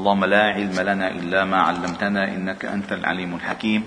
[0.00, 3.86] اللهم لا علم لنا إلا ما علمتنا إنك أنت العليم الحكيم.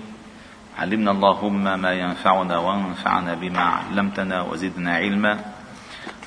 [0.78, 5.44] علمنا اللهم ما ينفعنا وانفعنا بما علمتنا وزدنا علما.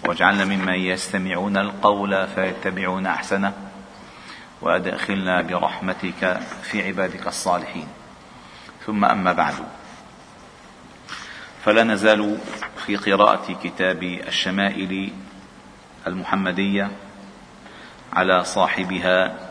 [0.05, 3.53] واجعلنا ممن يستمعون القول فيتبعون أحسنه.
[4.61, 7.87] وأدخلنا برحمتك في عبادك الصالحين.
[8.85, 9.55] ثم أما بعد.
[11.63, 12.37] فلا نزال
[12.85, 15.11] في قراءة كتاب الشمائل
[16.07, 16.91] المحمدية
[18.13, 19.47] على صاحبها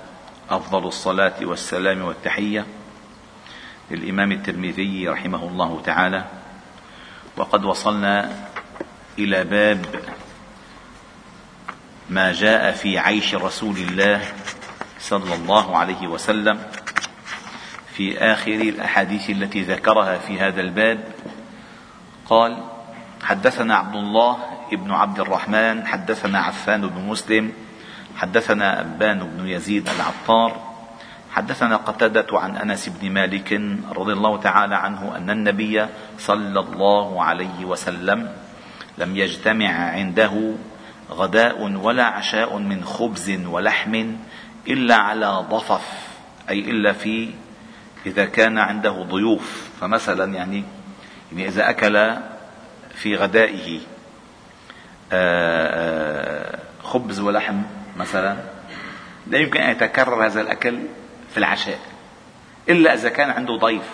[0.51, 2.67] أفضل الصلاة والسلام والتحية
[3.91, 6.25] للإمام الترمذي رحمه الله تعالى.
[7.37, 8.47] وقد وصلنا
[9.19, 9.87] إلى باب
[12.11, 14.23] ما جاء في عيش رسول الله
[15.01, 16.63] صلى الله عليه وسلم
[17.95, 21.05] في آخر الأحاديث التي ذكرها في هذا الباب.
[22.27, 22.65] قال
[23.23, 24.39] حدثنا عبد الله
[24.73, 27.53] ابن عبد الرحمن حدثنا عفان بن مسلم
[28.17, 30.77] حدثنا أبان بن يزيد العطار
[31.31, 33.53] حدثنا قتادة عن أنس بن مالك
[33.97, 35.87] رضي الله تعالى عنه أن النبي
[36.19, 38.33] صلى الله عليه وسلم
[38.99, 40.53] لم يجتمع عنده
[41.11, 44.17] غداء ولا عشاء من خبز ولحم
[44.69, 45.85] إلا على ضفف
[46.51, 47.31] أي إلا في
[48.07, 50.65] إذا كان عنده ضيوف فمثلا يعني
[51.33, 52.17] يعني إذا أكل
[52.95, 53.81] في غدائه
[56.83, 57.63] خبز ولحم
[57.97, 58.37] مثلا
[59.27, 60.83] لا يمكن أن يتكرر هذا الأكل
[61.31, 61.79] في العشاء
[62.69, 63.87] إلا إذا كان عنده ضيف.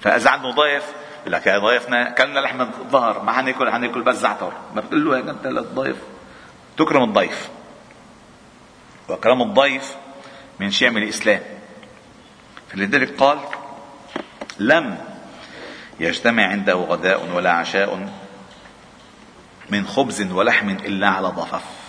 [0.00, 0.84] فإذا عنده ضيف
[1.20, 4.52] يقول لك يا ضيفنا كلنا لحم الظهر ما حناكل حناكل بس زعتر.
[4.74, 5.96] ما بتقول له أنت للضيف.
[6.76, 7.48] تكرم الضيف.
[9.08, 9.96] واكرام الضيف
[10.60, 11.40] من شيم الإسلام.
[12.68, 13.38] فلذلك قال
[14.58, 14.98] لم
[16.00, 18.08] يجتمع عنده غداء ولا عشاء
[19.70, 21.83] من خبز ولحم إلا على ضفف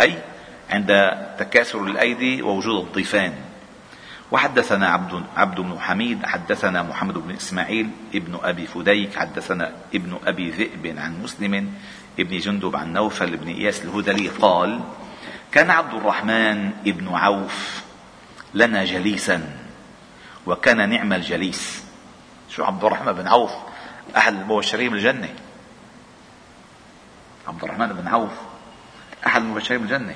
[0.00, 0.18] أي
[0.70, 3.32] عند تكاثر الأيدي ووجود الضيفان.
[4.32, 10.50] وحدثنا عبد عبد بن حميد حدثنا محمد بن إسماعيل ابن أبي فديك حدثنا ابن أبي
[10.50, 11.74] ذئب عن مسلم
[12.18, 14.80] ابن جندب عن نوفل بن إياس الهذلي قال
[15.52, 17.82] كان عبد الرحمن ابن عوف
[18.54, 19.56] لنا جليسا
[20.46, 21.84] وكان نعم الجليس.
[22.48, 23.52] شو عبد الرحمن بن عوف؟
[24.16, 25.28] احد المبشرين بالجنة.
[27.48, 28.32] عبد الرحمن بن عوف.
[29.26, 30.14] أحد المبشرين بالجنة.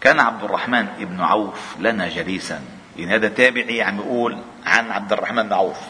[0.00, 2.60] كان عبد الرحمن ابن عوف لنا جليسا.
[2.96, 5.80] يعني هذا تابعي عم يقول عن عبد الرحمن بن عوف.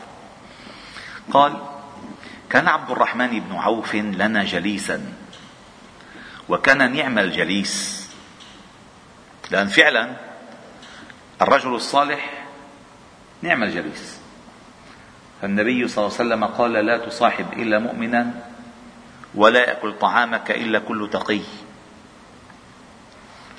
[1.33, 1.53] قال
[2.51, 5.13] كان عبد الرحمن بن عوف لنا جليسا.
[6.49, 8.07] وكان نعم الجليس.
[9.51, 10.17] لأن فعلا
[11.43, 12.45] الرجل الصالح
[13.43, 14.21] نعم الجليس.
[15.43, 18.31] فالنبي صلى الله عليه وسلم قال لا تصاحب إلا مؤمنا
[19.35, 21.41] ولا يأكل طعامك إلا كل تقي.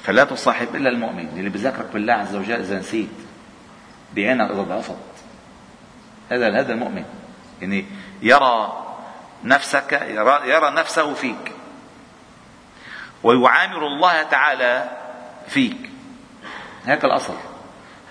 [0.08, 3.10] فلا تصاحب إلا المؤمن اللي بذكرك بالله عز وجل إذا نسيت
[4.16, 4.96] بعينك إذا ضعفت.
[6.32, 7.06] هذا هذا المؤمن.
[7.62, 7.86] يعني
[8.22, 8.86] يرى
[9.44, 11.52] نفسك يرى, يرى نفسه فيك.
[13.24, 14.90] ويعامل الله تعالى
[15.48, 15.90] فيك.
[16.86, 17.36] هذا الأصل.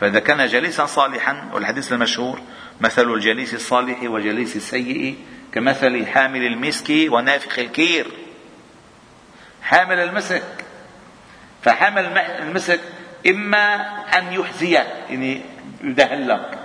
[0.01, 2.41] فإذا كان جليسا صالحا والحديث المشهور
[2.81, 5.19] مثل الجليس الصالح وجليس السيء
[5.53, 8.07] كمثل حامل المسك ونافخ الكير.
[9.63, 10.66] حامل المسك.
[11.66, 12.81] فحامل المسك
[13.27, 13.75] إما
[14.19, 15.43] أن يحزيك يعني
[15.82, 16.59] يدهلك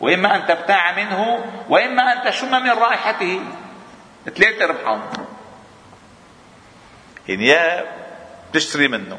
[0.00, 3.40] وإما أن تبتاع منه وإما أن تشم من رائحته.
[4.36, 5.00] ثلاثة ربحان
[7.28, 7.84] يعني يا
[8.50, 9.18] بتشتري منه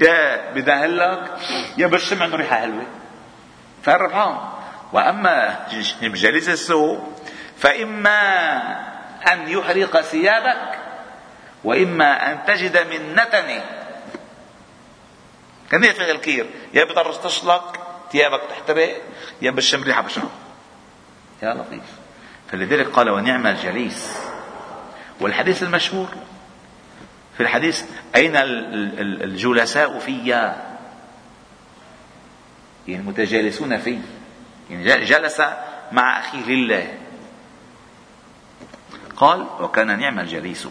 [0.00, 1.30] يا بدهلك
[1.76, 2.86] يا بشم منه ريحة حلوة.
[3.82, 4.38] فالربحان
[4.92, 5.66] وأما
[6.02, 7.20] بجليس السوق
[7.58, 8.56] فإما
[9.32, 10.78] أن يحرق ثيابك
[11.64, 13.81] وإما أن تجد من نتنه
[15.72, 17.80] كان يفعل الكير؟ يا بيطرطش لك
[18.12, 19.02] ثيابك تحترق
[19.42, 20.28] يا بشم ريحة بشعر
[21.42, 21.82] يا لطيف.
[22.50, 24.16] فلذلك قال ونعم الجليس.
[25.20, 26.08] والحديث المشهور
[27.36, 27.84] في الحديث
[28.16, 30.76] أين الجلساء فيا؟
[32.88, 33.98] يعني المتجالسون في.
[34.70, 35.42] يعني جلس
[35.92, 36.98] مع أخيه لله.
[39.16, 40.68] قال وكان نعم الجليس.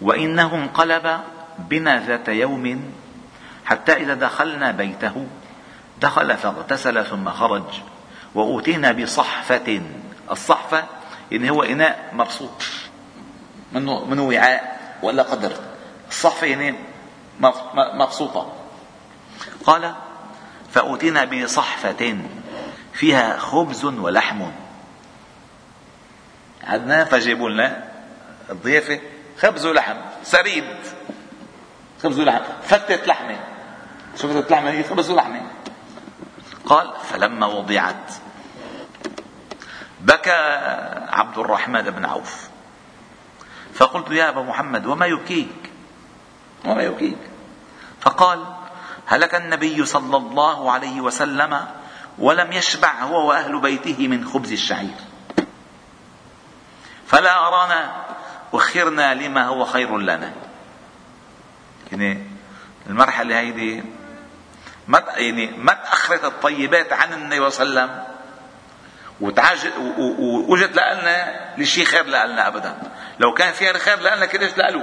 [0.00, 1.20] وإنه انقلب
[1.58, 2.92] بنا ذات يوم
[3.70, 5.26] حتى إذا دخلنا بيته
[6.00, 7.64] دخل فاغتسل ثم خرج
[8.34, 9.82] وأوتينا بصحفة.
[10.30, 10.84] الصحفة
[11.30, 12.64] يعني هو إناء مبسوط
[13.72, 15.52] منه منه وعاء ولا قدر.
[16.08, 16.74] الصحفة يعني
[17.74, 18.52] مبسوطة
[19.66, 19.94] قال
[20.72, 22.18] فأوتينا بصحفة
[22.92, 24.42] فيها خبز ولحم.
[26.64, 27.84] عدنا فجيبوا لنا
[28.50, 29.00] الضيافة
[29.38, 30.64] خبز ولحم سريد
[32.02, 33.49] خبز ولحم فتة لحمة.
[34.16, 35.42] شفت اللحمة هي خبز ولحمة
[36.66, 38.12] قال فلما وضعت
[40.00, 40.58] بكى
[41.08, 42.48] عبد الرحمن بن عوف.
[43.74, 45.72] فقلت يا أبا محمد وما يبكيك؟
[46.64, 47.18] وما يبكيك.
[48.00, 48.46] فقال
[49.06, 51.66] هلك النبي صلى الله عليه وسلم
[52.18, 54.94] ولم يشبع هو وأهل بيته من خبز الشعير.
[57.06, 58.06] فلا أرانا
[58.52, 60.32] أخرنا لما هو خير لنا.
[61.92, 62.26] يعني
[62.86, 63.84] المرحلة هيدي
[64.90, 68.04] ما يعني ما تأخرت الطيبات عن النبي صلى الله عليه وسلم.
[70.18, 72.74] ووجدت لنا لشيء خير لنا ابدا.
[73.18, 74.82] لو كان فيها الخير لنا كلش لألو؟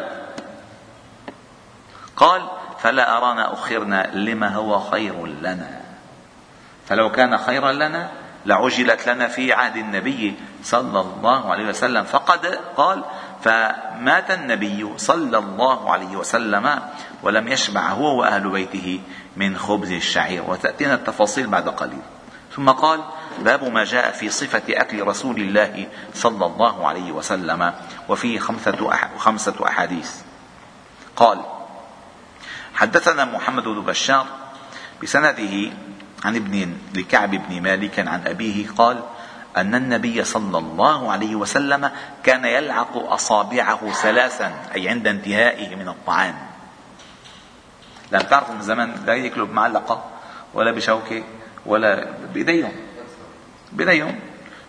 [2.15, 2.47] قال
[2.79, 5.81] فلا أرانا أخرنا لما هو خير لنا.
[6.87, 8.11] فلو كان خيرا لنا
[8.45, 12.03] لعجلت لنا في عهد النبي صلى الله عليه وسلم.
[12.03, 13.03] فقد قال
[13.41, 16.79] فمات النبي صلى الله عليه وسلم
[17.23, 19.01] ولم يشبع هو وأهل بيته
[19.37, 22.01] من خبز الشعير وتأتينا التفاصيل بعد قليل.
[22.55, 22.99] ثم قال
[23.39, 27.73] باب ما جاء في صفة أكل رسول الله صلى الله عليه وسلم
[28.09, 30.11] وفيه خمسة خمسة أحاديث.
[31.15, 31.39] قال
[32.73, 34.25] حدثنا محمد بن بشار
[35.03, 35.71] بسنده
[36.25, 39.03] عن ابن لكعب بن مالك عن أبيه قال
[39.57, 41.91] أن النبي صلى الله عليه وسلم
[42.23, 46.46] كان يلعق أصابعه ثلاثا أي عند انتهائه من الطعام.
[48.11, 50.03] لم تعرفوا من زمان لا يأكلوا بمعلقة
[50.53, 51.23] ولا بشوكة
[51.65, 52.71] ولا بإيديهم.
[53.71, 54.19] بإيديهم.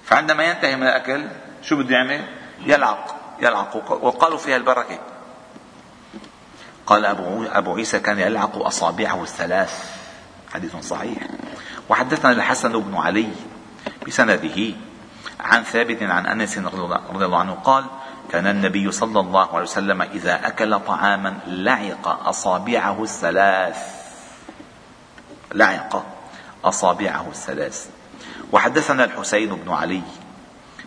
[0.04, 1.24] فعندما ينتهي من الأكل
[1.62, 2.24] شو بده يعمل؟
[2.66, 3.76] يلعق يلعق.
[4.04, 4.98] وقالوا فيها البركة.
[6.86, 9.98] قال أبو, أبو عيسى كان يلعق أصابعه الثلاث.
[10.54, 11.18] حديث صحيح.
[11.88, 13.28] وحدثنا الحسن بن علي
[14.06, 14.74] بسنده
[15.40, 17.84] عن ثابت عن أنس رضي الله عنه قال
[18.32, 23.78] كان النبي صلى الله عليه وسلم إذا أكل طعاما لعق أصابعه الثلاث.
[25.54, 26.06] لعق
[26.64, 27.88] أصابعه الثلاث.
[28.52, 30.02] وحدثنا الحسين بن علي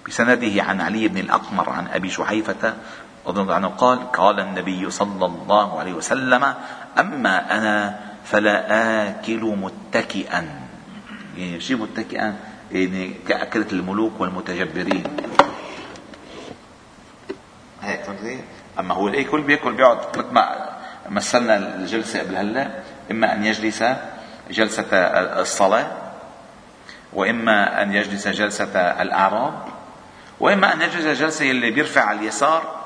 [0.07, 2.73] بسنده عن علي بن الأقمر عن أبي شحيفة
[3.27, 6.53] رضي الله عنه قال قال النبي صلى الله عليه وسلم
[6.99, 8.55] أما أنا فلا
[9.09, 10.49] آكل متكئا.
[11.37, 12.35] يعني شيء متكئا
[12.71, 15.03] يعني كأكلة الملوك والمتجبرين.
[17.81, 18.43] هيك فهمت
[18.79, 20.69] أما هو الأكل بيأكل بيقعد مثل ما
[21.09, 22.71] مثلنا الجلسة قبل هلأ
[23.11, 23.83] إما أن يجلس
[24.51, 24.97] جلسة
[25.41, 25.91] الصلاة
[27.13, 29.53] وإما أن يجلس جلسة الاعراب
[30.39, 32.81] وإما أن يجلس جلسة اللي بيرفع على اليسار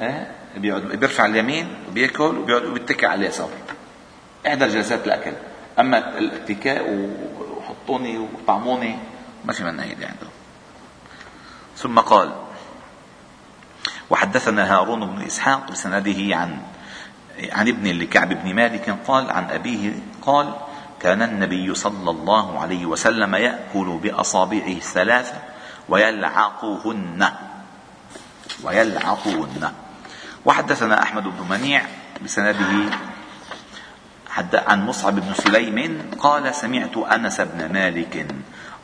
[0.00, 3.48] إيه؟ بيقعد بيرفع اليمين وبياكل وبيقعد وبيتكئ على اليسار.
[4.46, 5.32] إحدى جلسات الأكل.
[5.78, 7.08] أما الاتكاء
[7.58, 8.98] وحطوني وطعموني
[9.44, 10.26] ما في منها هيدي عنده.
[11.76, 12.32] ثم قال
[14.12, 16.58] وحدثنا هارون بن إسحاق بسنده عن
[17.52, 19.92] عن ابن لكعب بن مالك قال عن أبيه
[20.22, 20.54] قال
[21.00, 25.34] كان النبي صلى الله عليه وسلم يأكل بأصابعه الثلاثة
[25.88, 27.28] ويلعقهن
[28.64, 29.72] ويلعقهن
[30.44, 31.82] وحدثنا أحمد بن منيع
[32.24, 32.90] بسنده
[34.54, 38.26] عن مصعب بن سليم قال سمعت أنس بن مالك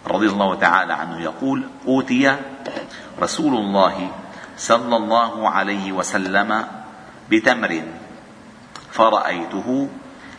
[0.06, 2.36] رضي الله تعالى عنه يقول أوتي
[3.20, 4.10] رسول الله
[4.58, 6.66] صلى الله عليه وسلم
[7.30, 7.82] بتمر
[8.92, 9.88] فرأيته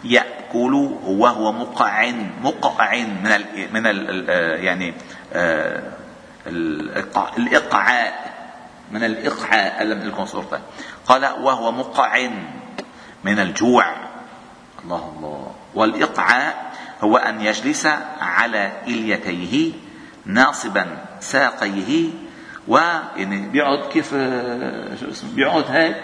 [0.04, 0.74] يأكل
[1.04, 2.12] وهو مقع
[2.44, 4.30] مقع من ال من ال
[4.64, 4.94] يعني
[5.34, 5.84] آه،
[7.38, 8.30] الإقعاء
[8.92, 10.60] من الإقعاء لم يكن صورته
[11.08, 12.30] قال وهو مقع
[13.24, 13.86] من الجوع.
[14.84, 15.52] الله الله.
[15.76, 17.88] والإقعاء هو أن يجلس
[18.22, 19.72] على إليتيه
[20.26, 22.10] ناصبا ساقيه
[22.70, 22.78] و
[23.16, 24.10] يعني بيقعد كيف
[25.00, 25.96] شو اسمه بيقعد هيك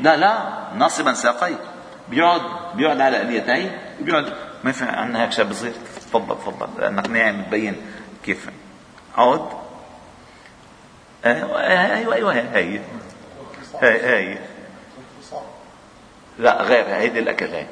[0.00, 1.58] لا لا ناصبا ساقيه
[2.08, 2.42] بيقعد
[2.74, 4.32] بيقعد على اليتيه بيقعد
[4.64, 7.76] ما في عندنا هيك شاب صغير تفضل تفضل لأنك ناعم تبين
[8.24, 8.48] كيف.
[9.16, 9.48] عود.
[11.24, 12.80] أيوه أيوه هي هي
[13.82, 14.38] هي
[16.38, 17.68] لا غير هيدي الاكل هيك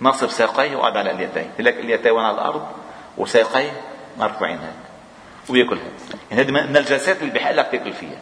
[0.00, 2.66] نصب ساقيه وقعد على اليتين لك اليتين على الأرض
[3.16, 3.72] وساقيه
[4.18, 4.85] مرفوعين هيك.
[5.48, 5.78] وياكل.
[5.78, 5.84] هيك
[6.30, 8.18] يعني هذه من الجلسات اللي بحق تاكل فيها.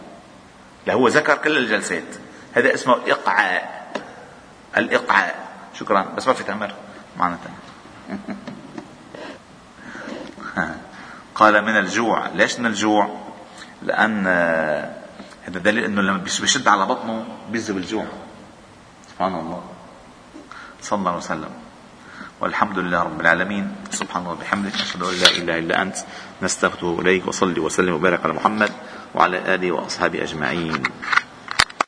[0.87, 2.15] لا هو ذكر كل الجلسات.
[2.53, 3.93] هذا اسمه الاقعاء
[4.77, 5.49] الإقعاء.
[5.75, 6.03] شكرا.
[6.03, 6.75] بس ما في تمر
[7.17, 7.55] معنا تمر
[11.35, 12.29] قال من الجوع.
[12.29, 13.21] ليش من الجوع؟
[13.83, 14.27] لأن
[15.47, 18.07] هذا دليل إنه لما بيشد على بطنه بيذهب الجوع.
[19.13, 19.63] سبحان الله.
[20.83, 21.64] صلى الله عليه وسلم.
[22.41, 23.65] والحمد لله رب العالمين.
[23.91, 25.97] سبحان الله وبحمدك نشهد أن لا إله إلا أنت
[26.43, 28.71] نستغفر إليك وصلي وسلم وبارك على محمد
[29.15, 30.83] وعلى آله وأصحابه أجمعين.